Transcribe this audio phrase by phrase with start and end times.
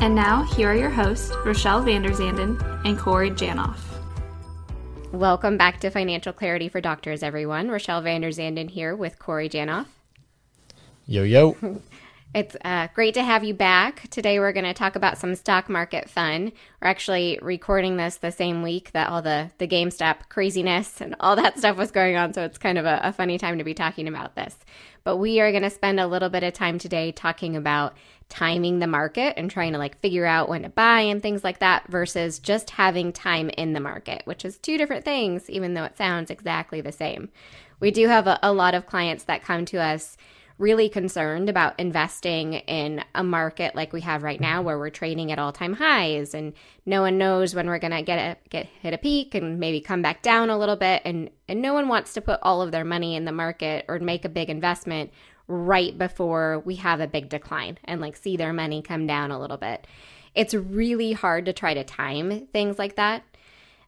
[0.00, 3.78] and now, here are your hosts, Rochelle Vanderzanden and Corey Janoff.
[5.12, 7.70] Welcome back to Financial Clarity for Doctors, everyone.
[7.70, 9.86] Rochelle Vanderzanden here with Corey Janoff.
[11.06, 11.56] Yo, yo.
[12.36, 14.10] It's uh, great to have you back.
[14.10, 16.52] Today, we're going to talk about some stock market fun.
[16.82, 21.34] We're actually recording this the same week that all the, the GameStop craziness and all
[21.36, 22.34] that stuff was going on.
[22.34, 24.54] So it's kind of a, a funny time to be talking about this.
[25.02, 27.96] But we are going to spend a little bit of time today talking about
[28.28, 31.60] timing the market and trying to like figure out when to buy and things like
[31.60, 35.84] that versus just having time in the market, which is two different things, even though
[35.84, 37.28] it sounds exactly the same.
[37.78, 40.16] We do have a, a lot of clients that come to us
[40.58, 45.30] really concerned about investing in a market like we have right now where we're trading
[45.30, 46.54] at all-time highs and
[46.86, 49.80] no one knows when we're going to get a, get hit a peak and maybe
[49.80, 52.72] come back down a little bit and and no one wants to put all of
[52.72, 55.10] their money in the market or make a big investment
[55.48, 59.38] right before we have a big decline and like see their money come down a
[59.38, 59.86] little bit.
[60.34, 63.22] It's really hard to try to time things like that.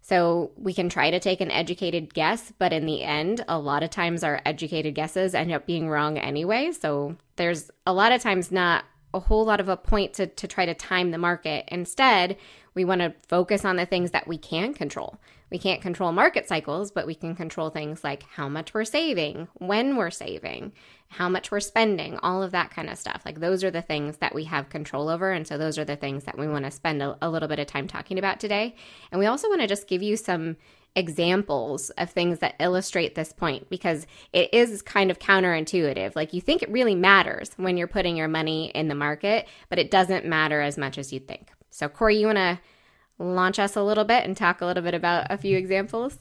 [0.01, 3.83] So we can try to take an educated guess, but in the end, a lot
[3.83, 6.73] of times our educated guesses end up being wrong anyway.
[6.73, 10.47] So there's a lot of times not a whole lot of a point to, to
[10.47, 11.65] try to time the market.
[11.69, 12.37] Instead,
[12.75, 15.19] we want to focus on the things that we can control.
[15.51, 19.49] We can't control market cycles, but we can control things like how much we're saving,
[19.55, 20.73] when we're saving,
[21.09, 23.23] how much we're spending, all of that kind of stuff.
[23.25, 25.33] Like those are the things that we have control over.
[25.33, 27.59] And so those are the things that we want to spend a, a little bit
[27.59, 28.77] of time talking about today.
[29.11, 30.57] And we also want to just give you some
[30.99, 36.17] examples of things that illustrate this point because it is kind of counterintuitive.
[36.17, 39.79] Like you think it really matters when you're putting your money in the market, but
[39.79, 41.51] it doesn't matter as much as you think.
[41.71, 42.59] So, Corey, you want to
[43.19, 46.19] launch us a little bit and talk a little bit about a few examples?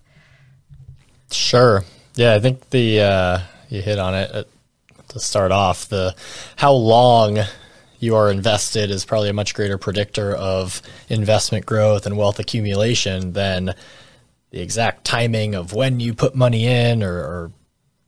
[1.31, 1.83] Sure.
[2.15, 4.47] Yeah, I think the uh, you hit on it
[5.09, 5.89] to start off.
[5.89, 6.15] The
[6.55, 7.39] how long
[7.99, 13.33] you are invested is probably a much greater predictor of investment growth and wealth accumulation
[13.33, 13.73] than
[14.51, 17.51] the exact timing of when you put money in or, or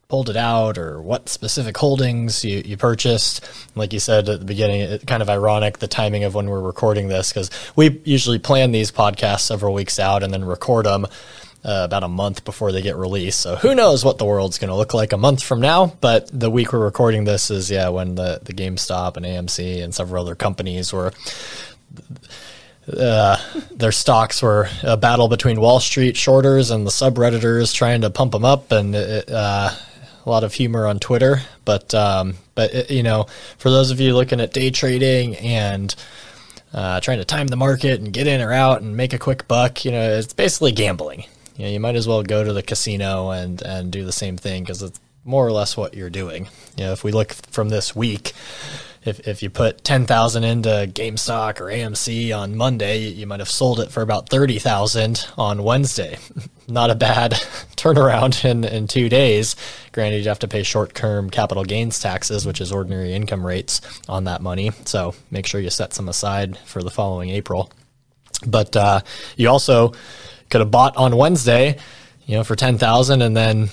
[0.10, 3.48] pulled it out or what specific holdings you, you purchased.
[3.76, 6.60] Like you said at the beginning, it's kind of ironic the timing of when we're
[6.60, 11.06] recording this because we usually plan these podcasts several weeks out and then record them
[11.64, 13.40] uh, about a month before they get released.
[13.40, 15.88] So who knows what the world's going to look like a month from now?
[16.02, 19.94] But the week we're recording this is yeah when the the GameStop and AMC and
[19.94, 21.14] several other companies were.
[22.90, 23.38] Uh,
[23.72, 28.32] their stocks were a battle between Wall Street shorters and the subredditors trying to pump
[28.32, 29.72] them up, and it, uh,
[30.26, 31.42] a lot of humor on Twitter.
[31.66, 35.94] But um, but it, you know, for those of you looking at day trading and
[36.74, 39.48] uh, trying to time the market and get in or out and make a quick
[39.48, 41.26] buck, you know, it's basically gambling
[41.60, 44.38] you know, you might as well go to the casino and and do the same
[44.38, 46.48] thing because it's more or less what you're doing.
[46.78, 48.32] You know, if we look from this week,
[49.10, 53.50] if if you put ten thousand into GameStop or AMC on Monday, you, might have
[53.50, 56.18] sold it for about thirty thousand on Wednesday.
[56.68, 57.32] Not a bad
[57.76, 59.56] turnaround in in two days.
[59.92, 63.82] Granted, you have to pay short term capital gains taxes, which is ordinary income rates
[64.08, 64.72] on that money.
[64.86, 67.72] So make sure you set some aside for the following April.
[68.48, 69.02] But uh,
[69.36, 69.94] you also
[70.50, 71.78] could have bought on Wednesday,
[72.26, 73.70] you know, for 10,000 and then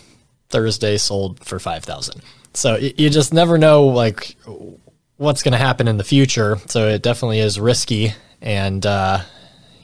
[0.48, 2.22] Thursday sold for 5,000.
[2.54, 4.36] So you just never know like
[5.16, 6.58] what's going to happen in the future.
[6.66, 8.14] So it definitely is risky.
[8.40, 9.20] And, uh,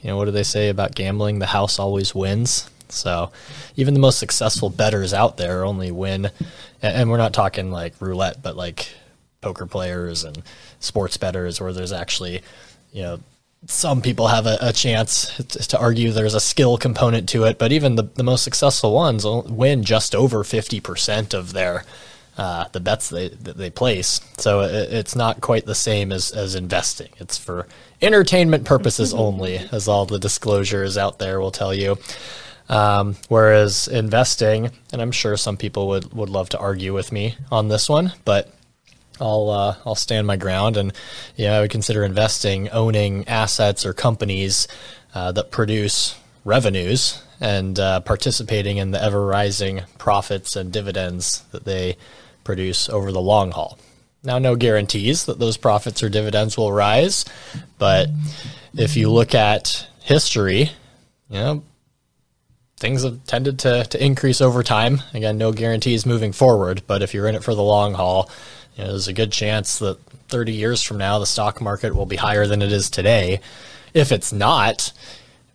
[0.01, 1.39] you know, what do they say about gambling?
[1.39, 2.69] The house always wins.
[2.89, 3.31] So
[3.75, 6.29] even the most successful betters out there only win.
[6.81, 8.89] And we're not talking like roulette, but like
[9.41, 10.41] poker players and
[10.79, 12.41] sports betters where there's actually,
[12.91, 13.19] you know,
[13.65, 17.71] some people have a, a, chance to argue there's a skill component to it, but
[17.71, 21.85] even the, the most successful ones win just over 50% of their
[22.37, 24.21] uh, the bets they that they place.
[24.37, 27.09] So it, it's not quite the same as, as investing.
[27.17, 27.67] It's for
[28.01, 31.97] entertainment purposes only, as all the disclosures out there will tell you.
[32.69, 37.35] Um, whereas investing, and I'm sure some people would, would love to argue with me
[37.51, 38.53] on this one, but
[39.19, 40.91] I'll uh, I'll stand my ground, and
[41.35, 44.67] yeah, I would consider investing, owning assets or companies
[45.13, 46.15] uh, that produce
[46.45, 51.97] revenues and uh, participating in the ever rising profits and dividends that they
[52.43, 53.77] produce over the long haul.
[54.23, 57.25] Now, no guarantees that those profits or dividends will rise,
[57.77, 58.07] but
[58.75, 60.71] if you look at history,
[61.29, 61.63] you know,
[62.77, 65.01] things have tended to, to increase over time.
[65.13, 68.29] Again, no guarantees moving forward, but if you're in it for the long haul,
[68.75, 69.99] you know, there's a good chance that
[70.29, 73.39] 30 years from now, the stock market will be higher than it is today.
[73.93, 74.91] If it's not,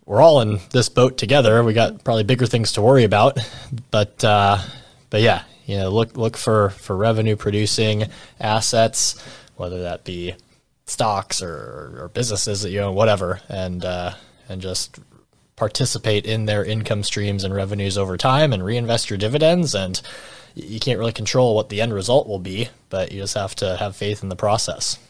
[0.06, 1.62] we're all in this boat together.
[1.64, 3.38] We got probably bigger things to worry about,
[3.90, 4.58] but uh,
[5.11, 8.05] but yeah, you know, look look for for revenue producing
[8.41, 9.23] assets,
[9.56, 10.35] whether that be
[10.87, 14.15] stocks or, or businesses that you own, whatever, and uh,
[14.49, 14.99] and just
[15.56, 20.00] participate in their income streams and revenues over time and reinvest your dividends and
[20.55, 23.76] you can't really control what the end result will be but you just have to
[23.76, 25.00] have faith in the process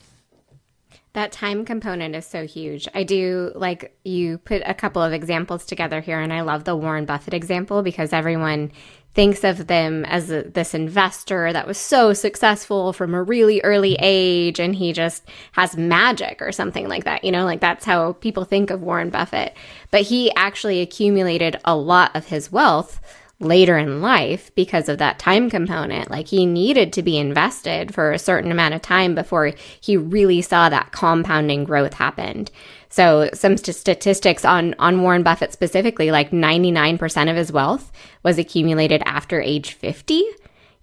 [1.14, 2.86] that time component is so huge.
[2.94, 6.76] I do like you put a couple of examples together here, and I love the
[6.76, 8.70] Warren Buffett example because everyone
[9.14, 13.96] thinks of them as a, this investor that was so successful from a really early
[14.00, 17.24] age and he just has magic or something like that.
[17.24, 19.56] You know, like that's how people think of Warren Buffett.
[19.90, 23.00] But he actually accumulated a lot of his wealth
[23.40, 26.10] later in life because of that time component.
[26.10, 30.42] Like he needed to be invested for a certain amount of time before he really
[30.42, 32.50] saw that compounding growth happened.
[32.88, 37.92] So some st- statistics on on Warren Buffett specifically, like 99% of his wealth
[38.22, 40.24] was accumulated after age 50,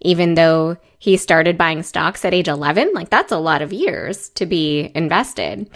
[0.02, 2.92] even though he started buying stocks at age 11.
[2.94, 5.70] Like that's a lot of years to be invested.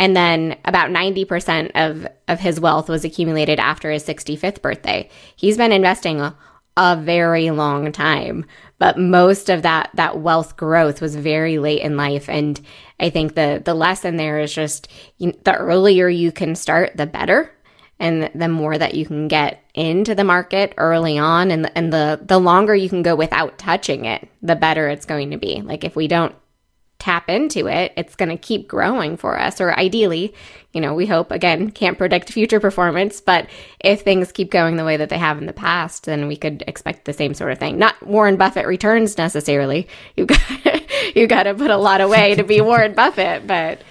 [0.00, 5.10] And then about 90% of, of his wealth was accumulated after his 65th birthday.
[5.36, 6.34] He's been investing a,
[6.78, 8.46] a very long time,
[8.78, 12.30] but most of that, that wealth growth was very late in life.
[12.30, 12.58] And
[12.98, 14.88] I think the, the lesson there is just
[15.18, 17.52] you, the earlier you can start, the better.
[17.98, 22.18] And the more that you can get into the market early on and, and the,
[22.24, 25.60] the longer you can go without touching it, the better it's going to be.
[25.60, 26.34] Like if we don't
[27.00, 29.60] tap into it, it's going to keep growing for us.
[29.60, 30.34] Or ideally,
[30.72, 33.48] you know, we hope, again, can't predict future performance, but
[33.80, 36.62] if things keep going the way that they have in the past, then we could
[36.68, 37.78] expect the same sort of thing.
[37.78, 39.88] Not Warren Buffett returns necessarily.
[40.16, 40.28] You've
[40.64, 43.82] got, you got to put a lot away to be Warren Buffett, but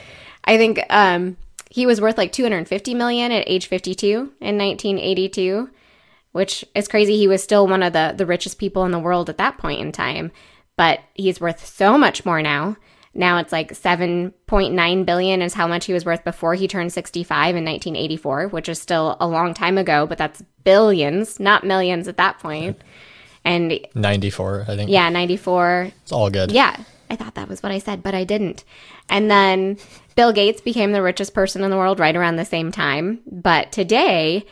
[0.46, 1.36] I think, um,
[1.70, 5.70] he was worth like 250 million at age 52 in 1982,
[6.32, 7.18] which is crazy.
[7.18, 9.80] He was still one of the, the richest people in the world at that point
[9.80, 10.32] in time,
[10.76, 12.78] but he's worth so much more now.
[13.14, 17.56] Now it's like 7.9 billion is how much he was worth before he turned 65
[17.56, 22.18] in 1984, which is still a long time ago, but that's billions, not millions at
[22.18, 22.80] that point.
[23.44, 24.92] And 94, I think.
[24.92, 25.92] Yeah, 94.
[26.04, 26.52] It's all good.
[26.52, 26.76] Yeah.
[27.10, 28.64] I thought that was what I said, but I didn't.
[29.10, 29.78] And then
[30.16, 33.22] Bill Gates became the richest person in the world right around the same time.
[33.26, 34.46] But today,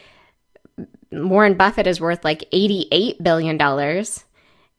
[1.11, 3.57] Warren Buffett is worth like $88 billion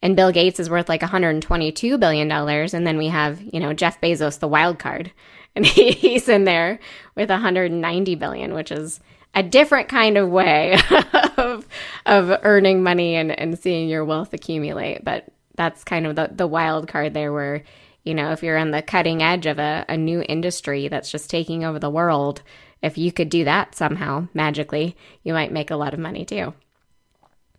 [0.03, 3.73] and Bill Gates is worth like 122 billion dollars, and then we have you know
[3.73, 5.13] Jeff Bezos, the wild card,
[5.57, 6.79] and he, he's in there
[7.15, 9.01] with 190 billion, which is
[9.35, 10.79] a different kind of way
[11.37, 11.67] of
[12.07, 15.05] of earning money and and seeing your wealth accumulate.
[15.05, 17.65] But that's kind of the the wild card there, where
[18.05, 21.29] you know if you're on the cutting edge of a, a new industry that's just
[21.29, 22.43] taking over the world,
[22.83, 26.55] if you could do that somehow magically, you might make a lot of money too.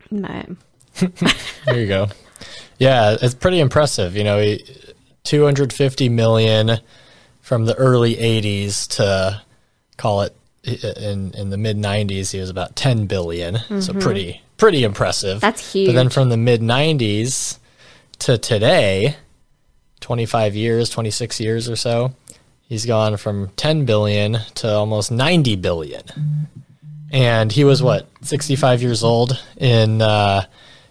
[0.10, 0.50] But
[1.66, 2.08] there you go.
[2.78, 4.16] Yeah, it's pretty impressive.
[4.16, 4.56] You know,
[5.24, 6.80] 250 million
[7.42, 9.42] from the early 80s to
[9.98, 13.56] call it in in the mid 90s he was about 10 billion.
[13.56, 13.80] Mm-hmm.
[13.80, 15.42] So pretty pretty impressive.
[15.42, 15.88] That's huge.
[15.88, 17.58] But then from the mid 90s
[18.20, 19.16] to today,
[20.02, 22.14] 25 years, 26 years or so,
[22.64, 26.04] he's gone from 10 billion to almost 90 billion.
[27.12, 30.46] And he was what, 65 years old in uh,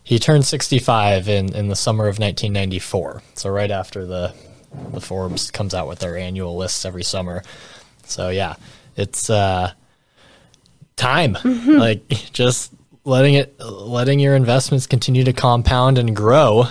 [0.09, 3.23] he turned 65 in, in the summer of 1994.
[3.35, 4.33] So right after the
[4.91, 7.43] the Forbes comes out with their annual lists every summer.
[8.05, 8.55] So yeah,
[8.97, 9.73] it's uh,
[10.97, 11.35] time.
[11.35, 11.73] Mm-hmm.
[11.73, 12.73] Like just
[13.05, 16.65] letting it letting your investments continue to compound and grow.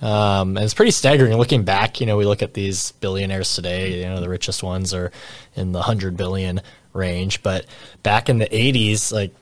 [0.00, 2.00] Um, and it's pretty staggering looking back.
[2.00, 4.00] You know, we look at these billionaires today.
[4.00, 5.12] You know, the richest ones are
[5.54, 6.62] in the hundred billion
[6.94, 7.66] range, but
[8.02, 9.34] back in the 80s, like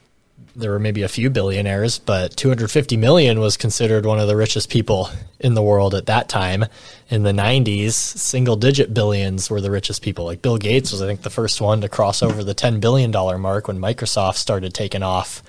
[0.57, 4.71] there were maybe a few billionaires, but 250 million was considered one of the richest
[4.71, 6.65] people in the world at that time.
[7.11, 10.25] In the 90s, single digit billions were the richest people.
[10.25, 13.11] Like Bill Gates was, I think, the first one to cross over the 10 billion
[13.11, 15.43] dollar mark when Microsoft started taking off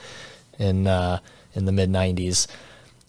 [0.59, 1.19] in uh,
[1.53, 2.47] in the mid 90s.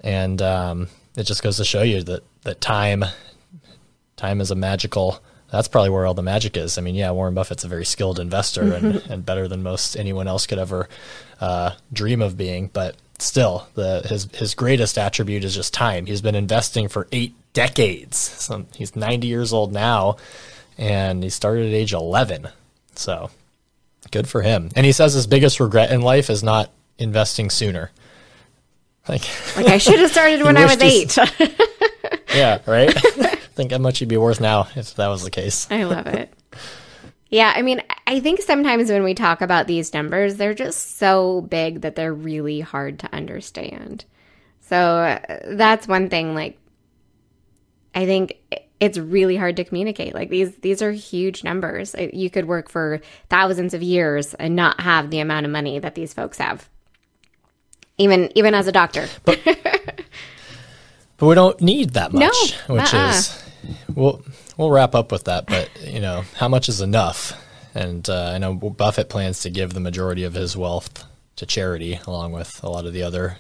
[0.01, 3.05] And um, it just goes to show you that that time
[4.17, 6.79] time is a magical that's probably where all the magic is.
[6.79, 10.29] I mean, yeah, Warren Buffett's a very skilled investor and, and better than most anyone
[10.29, 10.89] else could ever
[11.41, 12.69] uh, dream of being.
[12.73, 16.07] But still, the his his greatest attribute is just time.
[16.07, 18.17] He's been investing for eight decades.
[18.17, 20.17] So he's 90 years old now,
[20.77, 22.49] and he started at age 11.
[22.95, 23.31] So
[24.11, 24.71] Good for him.
[24.75, 27.91] And he says his biggest regret in life is not investing sooner.
[29.09, 29.23] Like,
[29.57, 31.17] like I should have started when I was eight.
[32.35, 32.95] yeah, right.
[33.59, 35.67] Think how much you'd be worth now if that was the case.
[35.69, 36.33] I love it.
[37.29, 41.41] Yeah, I mean, I think sometimes when we talk about these numbers, they're just so
[41.41, 44.05] big that they're really hard to understand.
[44.61, 46.37] So uh, that's one thing.
[46.37, 46.57] Like,
[47.97, 48.39] I think
[48.79, 50.15] it's really hard to communicate.
[50.15, 51.97] Like these, these are huge numbers.
[51.99, 55.97] You could work for thousands of years and not have the amount of money that
[55.97, 56.69] these folks have.
[57.99, 59.09] Even, even as a doctor.
[59.25, 59.41] But,
[61.17, 63.11] but we don't need that much, no, which uh-uh.
[63.11, 63.48] is
[63.95, 64.23] we'll
[64.57, 65.47] we'll wrap up with that.
[65.47, 67.33] But you know, how much is enough?
[67.75, 71.05] And uh, I know Buffett plans to give the majority of his wealth
[71.37, 73.39] to charity, along with a lot of the other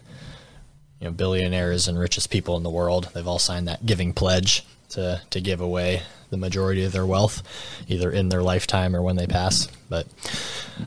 [1.00, 3.11] you know billionaires and richest people in the world.
[3.14, 7.42] They've all signed that giving pledge to to give away the majority of their wealth,
[7.88, 9.68] either in their lifetime or when they pass.
[9.88, 10.06] But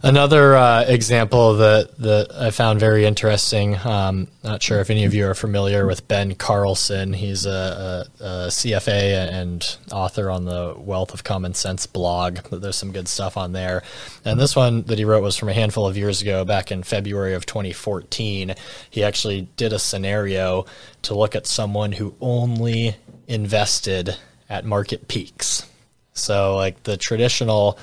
[0.03, 3.75] another uh, example that that I found very interesting.
[3.83, 7.13] Um, not sure if any of you are familiar with Ben Carlson.
[7.13, 12.39] He's a, a, a, CFA and author on the Wealth of Common Sense blog.
[12.51, 13.81] There's some good stuff on there.
[14.23, 16.83] And this one that he wrote was from a handful of years ago, back in
[16.83, 18.53] February of 2014.
[18.89, 20.65] He actually did a scenario
[21.03, 24.15] to look at someone who only invested
[24.51, 25.67] at market peaks.
[26.13, 27.79] So, like the traditional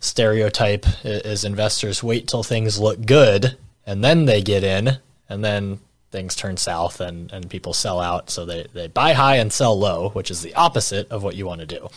[0.00, 3.56] stereotype is investors wait till things look good
[3.86, 5.78] and then they get in, and then
[6.10, 8.30] things turn south and, and people sell out.
[8.30, 11.46] So they, they buy high and sell low, which is the opposite of what you
[11.46, 11.88] want to do.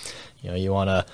[0.41, 1.05] You know, you want to.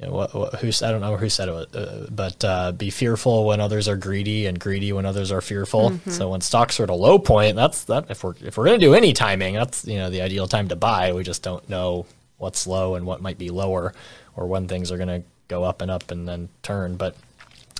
[0.00, 2.88] You know, what, what, who I don't know who said it, uh, but uh, be
[2.88, 5.90] fearful when others are greedy, and greedy when others are fearful.
[5.90, 6.10] Mm-hmm.
[6.10, 8.08] So when stocks are at a low point, that's that.
[8.08, 10.68] If we're if we're going to do any timing, that's you know the ideal time
[10.68, 11.14] to buy.
[11.14, 12.06] We just don't know
[12.38, 13.92] what's low and what might be lower,
[14.34, 16.96] or when things are going to go up and up and then turn.
[16.96, 17.16] But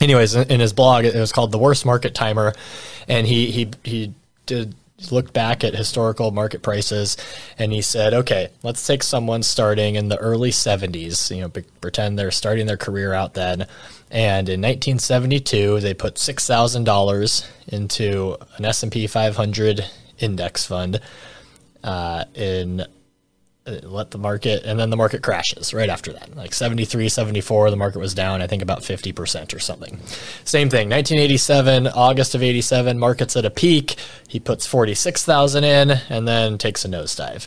[0.00, 2.52] anyways, in his blog, it was called the worst market timer,
[3.08, 4.14] and he he he
[4.46, 4.74] did
[5.10, 7.16] looked back at historical market prices
[7.56, 12.18] and he said, okay, let's take someone starting in the early 70s, you know, pretend
[12.18, 13.60] they're starting their career out then.
[14.10, 19.84] And in 1972, they put $6,000 into an S&P 500
[20.18, 21.00] index fund.
[21.84, 22.84] Uh, in
[23.68, 26.34] Uh, let the market and then the market crashes right after that.
[26.34, 29.98] Like 73 74 the market was down i think about 50% or something.
[30.44, 33.96] Same thing 1987 august of 87 markets at a peak.
[34.28, 37.46] He puts 46000 in and then takes a nosedive.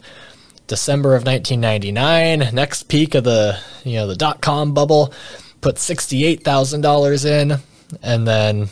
[0.68, 5.14] December of 1999 next peak of the you know the dot-com bubble
[5.62, 7.60] put $68000 in
[8.02, 8.70] and then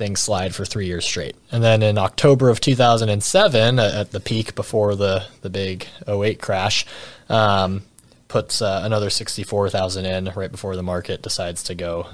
[0.00, 1.36] things slide for three years straight.
[1.52, 6.86] And then in October of 2007, at the peak before the, the big 08 crash,
[7.28, 7.82] um,
[8.26, 12.06] puts uh, another 64,000 in right before the market decides to go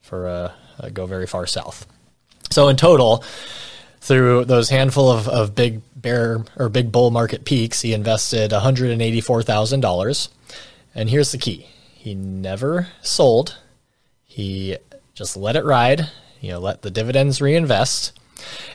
[0.00, 1.86] for uh, uh, go very far south.
[2.50, 3.22] So in total,
[4.00, 10.28] through those handful of, of big bear or big bull market peaks, he invested $184,000.
[10.94, 11.66] And here's the key.
[11.92, 13.58] He never sold.
[14.24, 14.78] He
[15.14, 16.08] just let it ride
[16.40, 18.18] you know, let the dividends reinvest.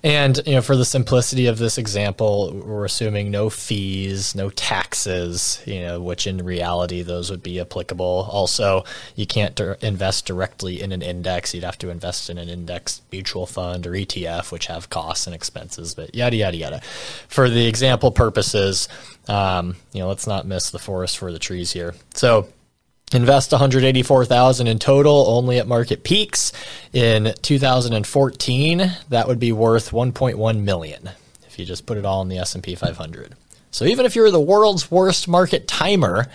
[0.03, 5.62] And you know, for the simplicity of this example, we're assuming no fees, no taxes.
[5.65, 8.27] You know, which in reality those would be applicable.
[8.29, 8.84] Also,
[9.15, 11.53] you can't invest directly in an index.
[11.53, 15.36] You'd have to invest in an index mutual fund or ETF, which have costs and
[15.36, 15.93] expenses.
[15.93, 16.82] But yada yada yada.
[17.27, 18.89] For the example purposes,
[19.27, 21.96] um, you know, let's not miss the forest for the trees here.
[22.13, 22.48] So
[23.13, 26.51] invest 184,000 in total only at market peaks.
[26.93, 31.10] In 2014 that would be worth 1.1 million
[31.48, 33.36] if you just put it all in the S&P 500
[33.72, 36.27] so even if you're the world's worst market timer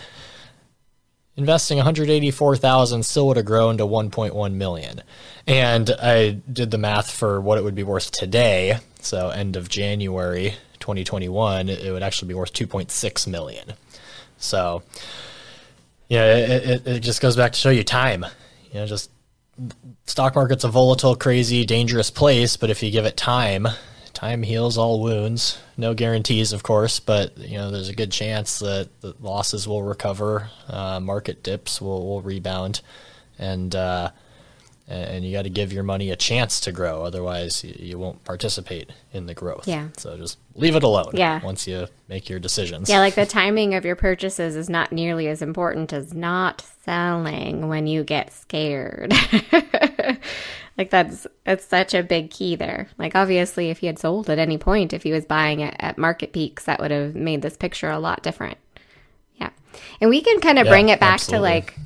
[1.36, 5.02] investing 184,000 still would have grown to 1.1 million.
[5.46, 9.68] And I did the math for what it would be worth today so end of
[9.68, 13.74] January 2021 it would actually be worth 2.6 million.
[14.38, 14.82] So
[16.08, 18.24] yeah, it, it, it just goes back to show you time.
[18.72, 19.10] You know, just
[20.06, 23.68] stock market's a volatile, crazy, dangerous place, but if you give it time,
[24.14, 25.58] time heals all wounds.
[25.76, 29.82] No guarantees, of course, but you know there's a good chance that the losses will
[29.82, 32.80] recover, uh, market dips will will rebound,
[33.38, 34.10] and uh,
[34.88, 37.02] and you got to give your money a chance to grow.
[37.02, 39.68] Otherwise, you, won't participate in the growth.
[39.68, 39.88] Yeah.
[39.98, 41.10] So just leave it alone.
[41.12, 41.42] Yeah.
[41.42, 42.88] Once you make your decisions.
[42.88, 47.68] Yeah, like the timing of your purchases is not nearly as important as not selling
[47.68, 49.12] when you get scared.
[50.78, 52.88] like that's that's such a big key there.
[52.96, 55.98] Like obviously, if he had sold at any point, if he was buying it at
[55.98, 58.56] market peaks, that would have made this picture a lot different.
[59.36, 59.50] Yeah,
[60.00, 61.48] and we can kind of yeah, bring it back absolutely.
[61.48, 61.78] to like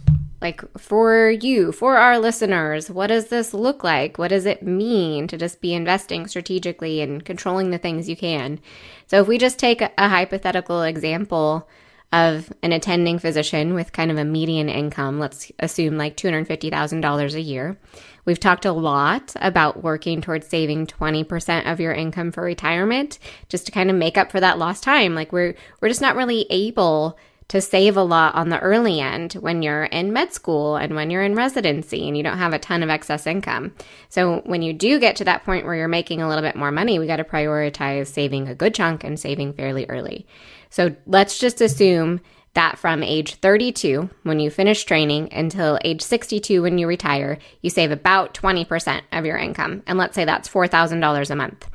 [0.43, 4.19] like for you, for our listeners, what does this look like?
[4.19, 8.59] What does it mean to just be investing strategically and controlling the things you can?
[9.07, 11.69] So if we just take a, hypothetical example
[12.13, 17.41] of an attending physician with kind of a median income, let's assume like $250,000 a
[17.41, 17.79] year.
[18.25, 23.19] We've talked a lot about working towards saving 20% of your income for retirement
[23.49, 25.15] just to kind of make up for that lost time.
[25.15, 27.17] Like we're we're just not really able
[27.53, 31.11] to save a lot on the early end when you're in med school and when
[31.11, 33.75] you're in residency and you don't have a ton of excess income.
[34.09, 36.71] So when you do get to that point where you're making a little bit more
[36.71, 40.27] money, we got to prioritize saving a good chunk and saving fairly early.
[40.71, 42.23] So let's just assume
[42.55, 47.69] that from age 32 when you finish training until age 62 when you retire, you
[47.69, 49.83] save about 20% of your income.
[49.87, 51.69] And let's say that's $4,000 a month.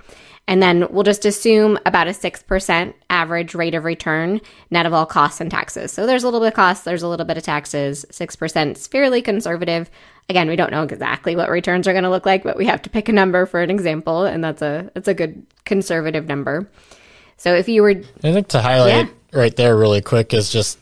[0.47, 4.39] And then we'll just assume about a 6% average rate of return
[4.71, 5.91] net of all costs and taxes.
[5.91, 8.05] So there's a little bit of costs, there's a little bit of taxes.
[8.09, 9.91] 6% is fairly conservative.
[10.29, 12.81] Again, we don't know exactly what returns are going to look like, but we have
[12.83, 16.69] to pick a number for an example, and that's a that's a good conservative number.
[17.37, 19.39] So if you were I think to highlight yeah.
[19.39, 20.79] right there really quick is just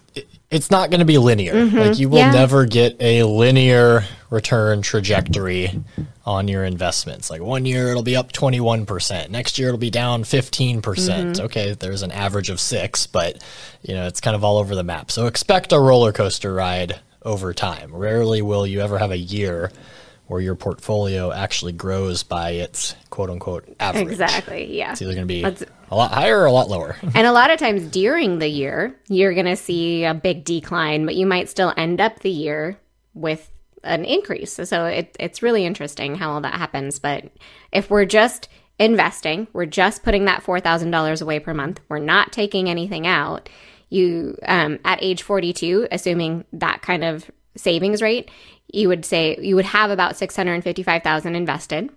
[0.49, 1.53] it's not going to be linear.
[1.53, 1.77] Mm-hmm.
[1.77, 2.31] Like you will yeah.
[2.31, 5.83] never get a linear return trajectory
[6.25, 7.29] on your investments.
[7.29, 10.81] Like one year it'll be up 21%, next year it'll be down 15%.
[10.81, 13.43] percent mm hmm Okay, there's an average of 6, but
[13.83, 15.11] you know, it's kind of all over the map.
[15.11, 17.93] So expect a roller coaster ride over time.
[17.95, 19.71] Rarely will you ever have a year
[20.27, 24.07] where your portfolio actually grows by its quote unquote average.
[24.07, 24.75] Exactly.
[24.77, 24.91] Yeah.
[24.91, 26.97] It's either going to be a lot higher or a lot lower.
[27.13, 31.05] and a lot of times during the year, you're going to see a big decline,
[31.05, 32.79] but you might still end up the year
[33.13, 33.51] with
[33.85, 34.59] an increase.
[34.63, 36.99] So it, it's really interesting how all that happens.
[36.99, 37.31] But
[37.71, 38.49] if we're just
[38.79, 43.49] investing, we're just putting that $4,000 away per month, we're not taking anything out.
[43.89, 48.29] You, um, at age 42, assuming that kind of savings rate,
[48.73, 51.89] you would say you would have about 655,000 invested.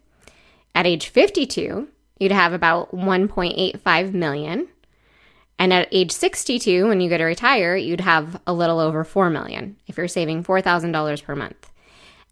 [0.74, 1.88] At age 52,
[2.20, 4.68] you'd have about 1.85 million.
[5.58, 9.30] And at age 62, when you go to retire, you'd have a little over 4
[9.30, 11.70] million if you're saving $4,000 per month.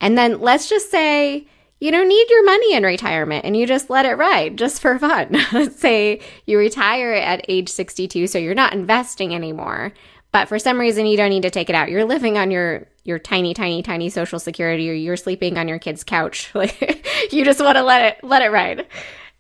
[0.00, 1.46] And then let's just say
[1.80, 4.98] you don't need your money in retirement and you just let it ride just for
[4.98, 5.37] fun.
[5.52, 9.92] let's say you retire at age 62, so you're not investing anymore,
[10.32, 11.90] but for some reason you don't need to take it out.
[11.90, 15.78] You're living on your your tiny, tiny, tiny social security, or you're sleeping on your
[15.78, 16.50] kid's couch.
[16.54, 18.87] Like you just want to let it let it ride.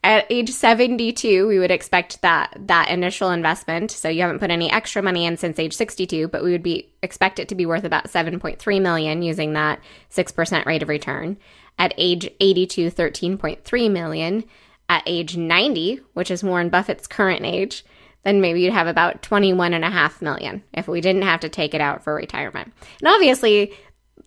[0.06, 3.90] At age 72, we would expect that that initial investment.
[3.90, 6.92] So you haven't put any extra money in since age 62, but we would be
[7.02, 9.80] expect it to be worth about 7.3 million using that
[10.12, 11.38] 6% rate of return.
[11.76, 14.44] At age 82, 13.3 million.
[14.88, 17.84] At age 90, which is Warren Buffett's current age,
[18.22, 21.48] then maybe you'd have about 21 and a half million if we didn't have to
[21.48, 22.72] take it out for retirement.
[23.00, 23.74] And obviously,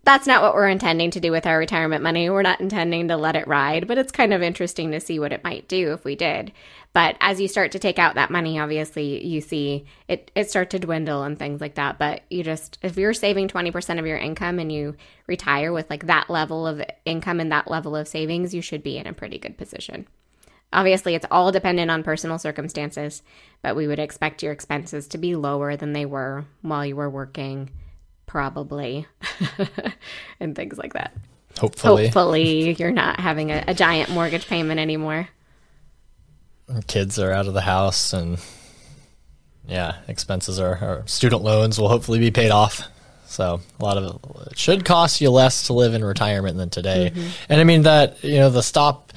[0.03, 2.29] that's not what we're intending to do with our retirement money.
[2.29, 5.33] We're not intending to let it ride, but it's kind of interesting to see what
[5.33, 6.51] it might do if we did.
[6.93, 10.71] But as you start to take out that money, obviously you see it, it start
[10.71, 11.99] to dwindle and things like that.
[11.99, 14.95] But you just, if you're saving 20% of your income and you
[15.27, 18.97] retire with like that level of income and that level of savings, you should be
[18.97, 20.07] in a pretty good position.
[20.71, 23.23] Obviously, it's all dependent on personal circumstances,
[23.61, 27.09] but we would expect your expenses to be lower than they were while you were
[27.09, 27.71] working,
[28.29, 29.07] probably,
[30.39, 31.13] and things like that.
[31.59, 32.05] Hopefully.
[32.05, 35.27] Hopefully, you're not having a, a giant mortgage payment anymore.
[36.85, 38.37] Kids are out of the house, and
[39.67, 42.83] yeah, expenses are, are student loans will hopefully be paid off.
[43.25, 47.11] So a lot of it, should cost you less to live in retirement than today.
[47.13, 47.29] Mm-hmm.
[47.49, 49.11] And I mean that you know the stop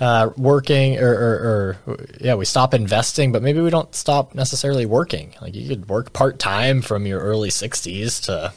[0.00, 4.86] uh, working or, or, or, yeah, we stop investing, but maybe we don't stop necessarily
[4.86, 5.34] working.
[5.42, 8.54] Like you could work part time from your early 60s to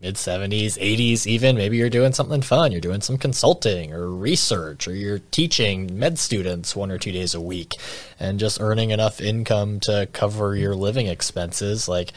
[0.00, 1.56] mid 70s, 80s, even.
[1.56, 2.70] Maybe you're doing something fun.
[2.70, 7.34] You're doing some consulting or research, or you're teaching med students one or two days
[7.34, 7.72] a week
[8.20, 11.88] and just earning enough income to cover your living expenses.
[11.88, 12.12] Like,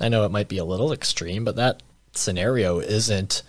[0.00, 3.42] I know it might be a little extreme, but that scenario isn't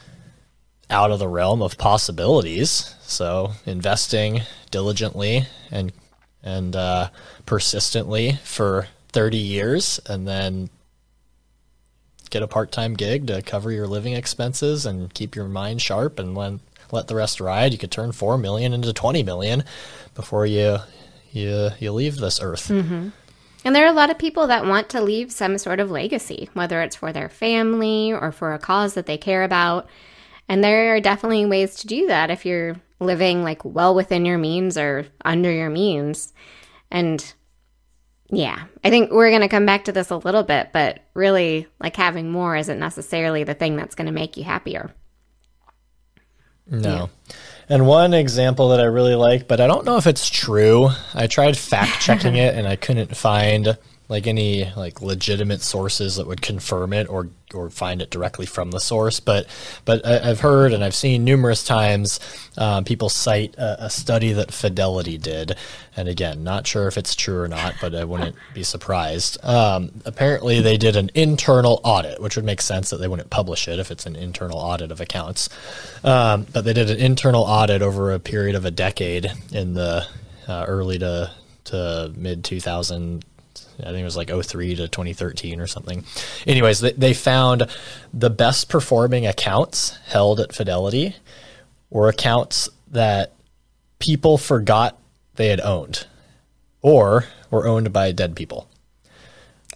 [0.90, 2.96] out of the realm of possibilities.
[3.02, 5.92] So investing diligently and
[6.42, 7.10] and uh,
[7.46, 10.70] persistently for 30 years, and then
[12.30, 16.36] get a part-time gig to cover your living expenses and keep your mind sharp, and
[16.36, 16.54] let
[16.92, 17.72] let the rest ride.
[17.72, 19.64] You could turn four million into 20 million
[20.16, 20.78] before you
[21.32, 22.70] you you leave this earth.
[22.70, 23.10] Mm-hmm.
[23.66, 26.50] And there are a lot of people that want to leave some sort of legacy,
[26.54, 29.90] whether it's for their family or for a cause that they care about.
[30.50, 34.40] And there are definitely ways to do that if you're living like well within your
[34.40, 36.34] means or under your means.
[36.90, 37.34] And
[38.32, 41.68] Yeah, I think we're going to come back to this a little bit, but really,
[41.80, 44.92] like having more isn't necessarily the thing that's going to make you happier.
[46.68, 47.10] No.
[47.28, 47.36] Yeah.
[47.70, 50.90] And one example that I really like, but I don't know if it's true.
[51.14, 56.28] I tried fact checking it and I couldn't find like any like legitimate sources that
[56.28, 59.20] would confirm it or or find it directly from the source.
[59.20, 59.48] But
[59.86, 62.20] but I, have heard and I've seen numerous times
[62.58, 65.56] um, people cite a, a, study that Fidelity did,
[65.96, 69.44] and again, not sure if it's true or not, but I wouldn't be surprised.
[69.44, 73.68] Um, apparently, they did an internal audit, which would make sense that they wouldn't publish
[73.68, 75.50] it if it's an internal audit of accounts.
[76.04, 80.06] Um, but they did an internal audit over a period of a decade in the
[80.48, 81.32] uh, early to
[81.66, 83.24] to mid 2000
[83.80, 86.04] I think it was like 03 to 2013 or something.
[86.46, 87.68] Anyways, they, they found
[88.14, 91.16] the best performing accounts held at Fidelity
[91.90, 93.34] were accounts that
[94.00, 94.98] people forgot
[95.36, 96.06] they had owned
[96.82, 98.68] or were owned by dead people.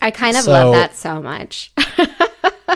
[0.01, 1.71] I kind of so, love that so much.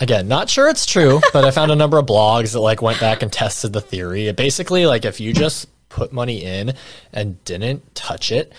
[0.00, 3.00] again, not sure it's true, but I found a number of blogs that like went
[3.00, 4.30] back and tested the theory.
[4.32, 6.74] Basically, like if you just put money in
[7.12, 8.52] and didn't touch it,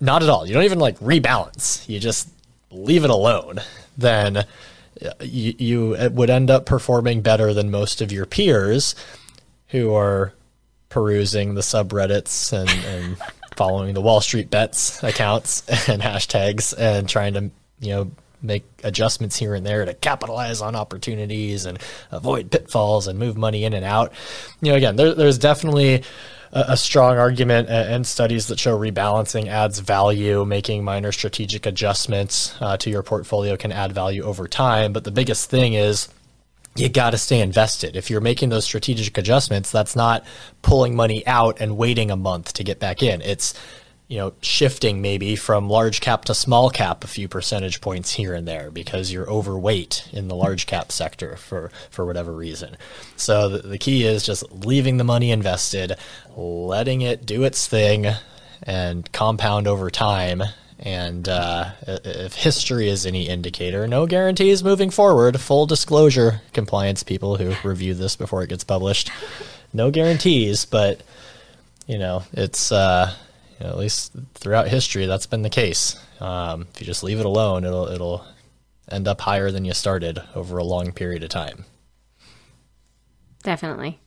[0.00, 0.46] not at all.
[0.46, 1.88] You don't even like rebalance.
[1.88, 2.28] You just
[2.70, 3.60] leave it alone.
[3.96, 4.44] Then uh,
[5.20, 8.94] you, you would end up performing better than most of your peers
[9.68, 10.32] who are
[10.88, 13.16] perusing the subreddits and, and
[13.56, 18.10] following the Wall Street bets accounts and hashtags and trying to, you know,
[18.42, 21.78] make adjustments here and there to capitalize on opportunities and
[22.10, 24.12] avoid pitfalls and move money in and out.
[24.60, 26.04] You know, again, there, there's definitely
[26.54, 32.76] a, strong argument and studies that show rebalancing adds value, making minor strategic adjustments uh,
[32.76, 34.92] to your portfolio can add value over time.
[34.92, 36.08] But the biggest thing is
[36.76, 37.96] you got to stay invested.
[37.96, 40.24] If you're making those strategic adjustments, that's not
[40.62, 43.20] pulling money out and waiting a month to get back in.
[43.20, 43.54] It's
[44.06, 48.34] you know, shifting maybe from large cap to small cap a few percentage points here
[48.34, 52.76] and there because you're overweight in the large cap sector for, for whatever reason.
[53.16, 55.94] So the, the key is just leaving the money invested,
[56.36, 58.06] letting it do its thing
[58.62, 60.42] and compound over time.
[60.78, 65.40] And uh, if history is any indicator, no guarantees moving forward.
[65.40, 69.10] Full disclosure, compliance people who review this before it gets published,
[69.72, 71.00] no guarantees, but
[71.86, 73.14] you know, it's uh,
[73.58, 75.96] you know, at least throughout history, that's been the case.
[76.20, 78.24] Um, if you just leave it alone, it'll it'll
[78.90, 81.64] end up higher than you started over a long period of time.
[83.42, 84.00] Definitely,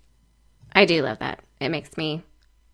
[0.73, 1.43] I do love that.
[1.59, 2.23] It makes me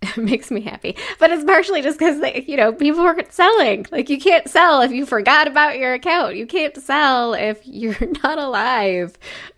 [0.04, 0.96] it makes me happy.
[1.20, 3.86] But it's partially just because they, you know, people are selling.
[3.92, 6.36] Like you can't sell if you forgot about your account.
[6.36, 9.18] You can't sell if you're not alive.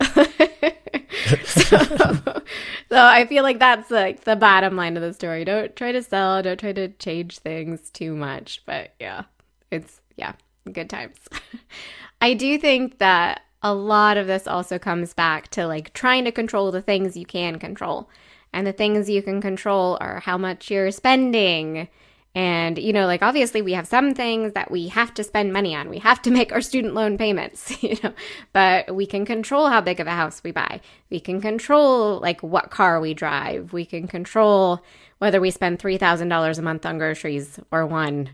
[1.44, 1.78] so,
[2.88, 5.44] so I feel like that's like the bottom line of the story.
[5.44, 6.42] Don't try to sell.
[6.42, 8.62] Don't try to change things too much.
[8.66, 9.24] But yeah,
[9.70, 10.32] it's yeah,
[10.72, 11.16] good times.
[12.20, 16.32] I do think that a lot of this also comes back to like trying to
[16.32, 18.08] control the things you can control.
[18.56, 21.88] And the things you can control are how much you're spending.
[22.34, 25.76] And, you know, like obviously we have some things that we have to spend money
[25.76, 25.90] on.
[25.90, 28.14] We have to make our student loan payments, you know,
[28.54, 30.80] but we can control how big of a house we buy.
[31.10, 33.74] We can control like what car we drive.
[33.74, 34.82] We can control
[35.18, 38.30] whether we spend $3,000 a month on groceries or one.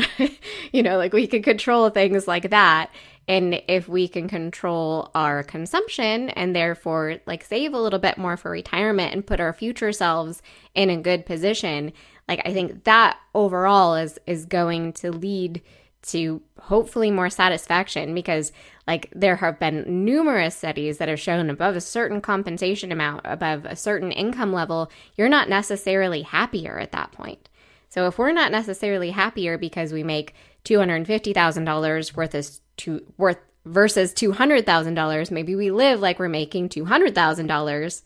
[0.72, 2.90] you know, like we can control things like that.
[3.28, 8.36] And if we can control our consumption and therefore like save a little bit more
[8.36, 10.42] for retirement and put our future selves
[10.74, 11.92] in a good position,
[12.28, 15.62] like I think that overall is is going to lead
[16.02, 18.52] to hopefully more satisfaction because
[18.86, 23.66] like there have been numerous studies that have shown above a certain compensation amount above
[23.66, 27.48] a certain income level you're not necessarily happier at that point.
[27.90, 34.12] So if we're not necessarily happier because we make $250,000 worth of to worth versus
[34.14, 38.02] $200,000, maybe we live like we're making $200,000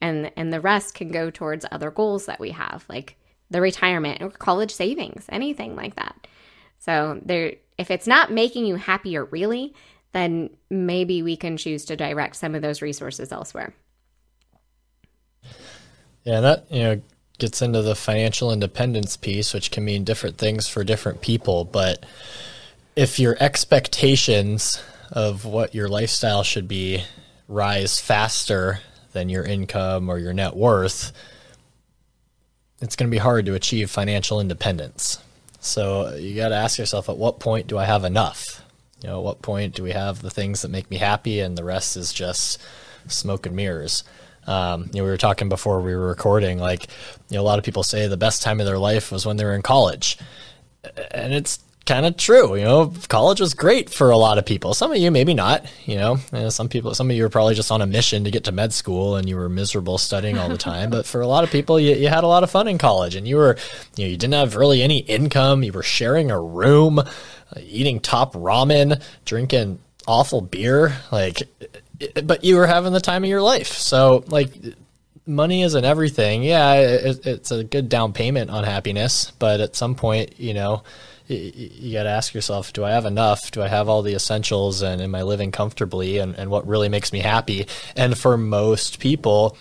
[0.00, 3.16] and and the rest can go towards other goals that we have like
[3.50, 6.26] the retirement or college savings, anything like that.
[6.78, 9.74] So there if it's not making you happier really,
[10.12, 13.74] then maybe we can choose to direct some of those resources elsewhere.
[16.24, 17.00] Yeah, that you know
[17.38, 21.64] gets into the financial independence piece, which can mean different things for different people.
[21.64, 22.04] But
[22.94, 27.04] if your expectations of what your lifestyle should be
[27.48, 28.80] rise faster
[29.12, 31.12] than your income or your net worth,
[32.80, 35.18] it's going to be hard to achieve financial independence.
[35.60, 38.62] So you got to ask yourself at what point do I have enough?
[39.02, 41.56] You know, at what point do we have the things that make me happy and
[41.56, 42.60] the rest is just
[43.08, 44.04] smoke and mirrors?
[44.46, 46.86] Um, you know, we were talking before we were recording, like,
[47.28, 49.36] you know, a lot of people say the best time of their life was when
[49.36, 50.18] they were in college.
[51.10, 52.56] and it's kind of true.
[52.56, 54.74] You know, college was great for a lot of people.
[54.74, 55.64] Some of you, maybe not.
[55.86, 58.24] You know, you know, some people, some of you were probably just on a mission
[58.24, 60.90] to get to med school and you were miserable studying all the time.
[60.90, 63.14] but for a lot of people, you, you had a lot of fun in college
[63.14, 63.56] and you were,
[63.96, 65.62] you know, you didn't have really any income.
[65.62, 67.04] You were sharing a room, uh,
[67.60, 70.96] eating top ramen, drinking awful beer.
[71.12, 71.42] Like,
[72.24, 73.72] but you were having the time of your life.
[73.72, 74.52] So, like,
[75.26, 76.42] money isn't everything.
[76.42, 80.82] Yeah, it, it's a good down payment on happiness, but at some point, you know,
[81.28, 84.82] you, got to ask yourself do i have enough do i have all the essentials
[84.82, 89.00] and am i living comfortably and, and what really makes me happy and for most
[89.00, 89.56] people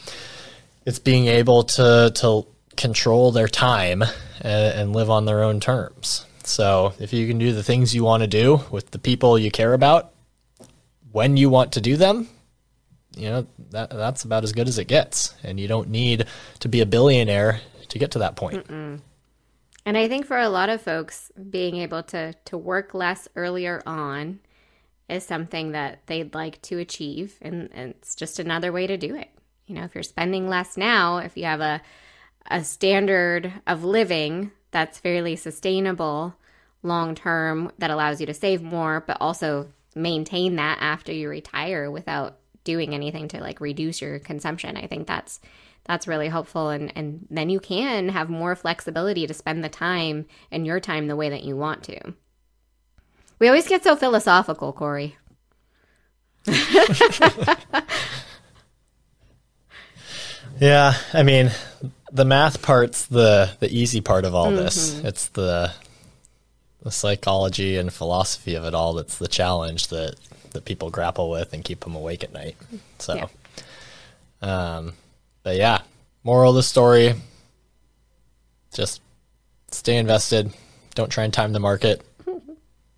[0.86, 2.46] it's being able to to
[2.76, 4.04] control their time
[4.42, 8.04] and, and live on their own terms so if you can do the things you
[8.04, 10.12] want to do with the people you care about
[11.16, 12.28] when you want to do them
[13.16, 16.26] you know that that's about as good as it gets and you don't need
[16.60, 19.00] to be a billionaire to get to that point Mm-mm.
[19.86, 23.84] And I think for a lot of folks, being able to to work less earlier
[23.86, 24.40] on
[25.08, 29.16] is something that they'd like to achieve, and, and it's just another way to do
[29.16, 29.30] it.
[29.68, 31.82] You know, if you're spending less now, if you have a
[32.50, 36.36] a standard of living that's fairly sustainable
[36.82, 41.90] long term that allows you to save more, but also maintain that after you retire
[41.90, 44.78] without doing anything to like reduce your consumption.
[44.78, 45.40] I think that's
[45.86, 50.26] that's really helpful and and then you can have more flexibility to spend the time
[50.52, 52.14] and your time the way that you want to
[53.40, 55.16] we always get so philosophical corey
[60.60, 61.52] yeah i mean
[62.12, 64.58] the math part's the the easy part of all mm-hmm.
[64.58, 65.72] this it's the
[66.86, 70.16] the psychology and philosophy of it all that's the challenge that
[70.54, 72.56] that people grapple with and keep them awake at night
[73.00, 73.28] so
[74.42, 74.78] yeah.
[74.78, 74.94] um
[75.46, 75.82] but yeah,
[76.24, 77.14] moral of the story
[78.74, 79.00] just
[79.70, 80.52] stay invested.
[80.96, 82.04] Don't try and time the market.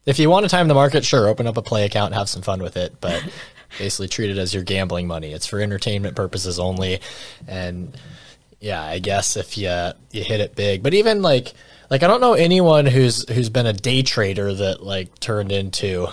[0.06, 2.30] If you want to time the market, sure, open up a play account and have
[2.30, 3.22] some fun with it, but
[3.78, 5.34] basically treat it as your gambling money.
[5.34, 7.02] It's for entertainment purposes only.
[7.46, 7.94] And
[8.62, 9.70] yeah, I guess if you
[10.12, 11.54] you hit it big, but even like
[11.90, 16.08] like I don't know anyone who's who's been a day trader that like turned into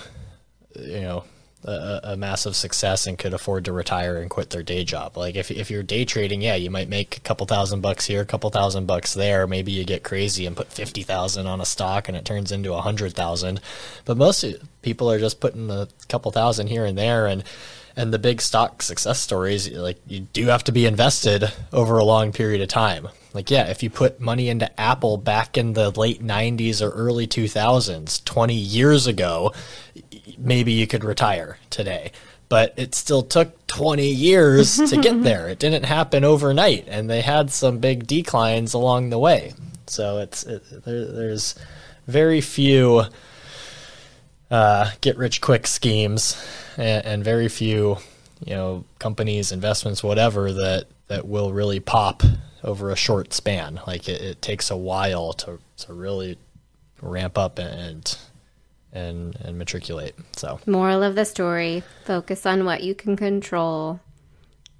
[0.77, 1.25] you know
[1.65, 5.17] a, a, massive success and could afford to retire and quit their day job.
[5.17, 8.21] Like if if you're day trading, yeah, you might make a couple thousand bucks here,
[8.21, 9.47] a couple thousand bucks there.
[9.47, 12.75] Maybe you get crazy and put fifty thousand on a stock and it turns into
[12.75, 13.61] a hundred thousand.
[14.05, 14.45] But most
[14.83, 17.43] people are just putting a couple thousand here and there and
[17.97, 22.05] and the big stock success stories like you do have to be invested over a
[22.05, 23.09] long period of time.
[23.33, 27.27] Like yeah if you put money into apple back in the late 90s or early
[27.27, 29.53] 2000s 20 years ago
[30.39, 32.13] maybe you could retire today.
[32.49, 35.49] But it still took 20 years to get there.
[35.49, 39.55] It didn't happen overnight and they had some big declines along the way.
[39.87, 41.55] So it's it, there, there's
[42.07, 43.05] very few
[44.55, 46.41] uh, get rich quick schemes
[46.77, 47.97] and, and, very few
[48.45, 52.23] you know companies investments whatever that that will really pop
[52.63, 53.81] over a short span.
[53.85, 56.39] Like it, it takes a while to to really
[57.03, 58.17] ramp up and
[58.93, 60.15] and and matriculate.
[60.37, 60.61] So.
[60.67, 63.99] Moral of the story focus on what you can control.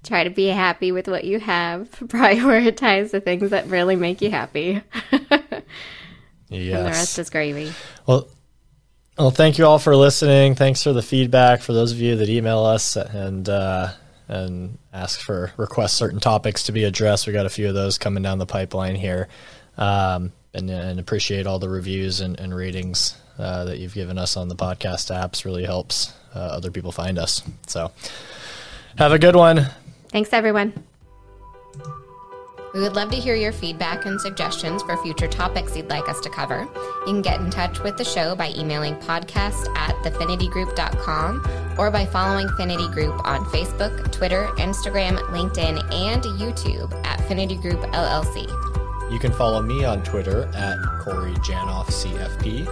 [0.03, 1.89] Try to be happy with what you have.
[1.99, 4.81] Prioritize the things that really make you happy.
[5.11, 5.11] Yes.
[6.51, 7.73] and the rest is gravy.
[8.07, 8.29] Well
[9.17, 10.55] well, thank you all for listening.
[10.55, 11.61] Thanks for the feedback.
[11.61, 13.89] For those of you that email us and uh,
[14.27, 17.97] and ask for request certain topics to be addressed, we got a few of those
[17.97, 19.27] coming down the pipeline here,
[19.77, 24.35] um, and, and appreciate all the reviews and, and ratings uh, that you've given us
[24.35, 25.45] on the podcast apps.
[25.45, 27.41] Really helps uh, other people find us.
[27.67, 27.91] So,
[28.97, 29.67] have a good one.
[30.09, 30.73] Thanks, everyone.
[32.75, 36.19] We would love to hear your feedback and suggestions for future topics you'd like us
[36.19, 36.67] to cover.
[36.75, 42.05] You can get in touch with the show by emailing podcast at thefinitygroup.com or by
[42.05, 48.45] following Finity Group on Facebook, Twitter, Instagram, LinkedIn, and YouTube at Finity Group LLC.
[49.09, 52.65] You can follow me on Twitter at Corey Janoff CFP,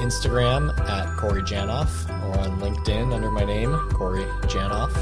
[0.00, 4.92] Instagram at Corey Janoff, or on LinkedIn under my name, Corey Janoff.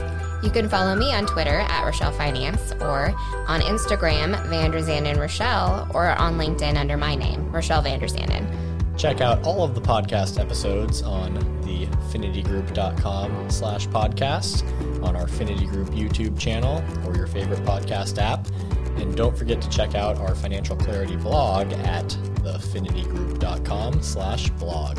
[0.44, 3.14] You can follow me on Twitter at Rochelle Finance or
[3.48, 8.46] on Instagram, Vanderzanden Rochelle, or on LinkedIn under my name, Rochelle Vanderzanden.
[8.98, 14.62] Check out all of the podcast episodes on the finitygroup.com slash podcast,
[15.02, 18.46] on our Finity Group YouTube channel, or your favorite podcast app.
[18.98, 22.08] And don't forget to check out our financial clarity blog at
[22.42, 24.98] thefinitygroup.com slash blog.